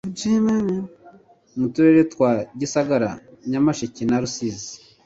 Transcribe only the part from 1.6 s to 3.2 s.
turere twa gisagara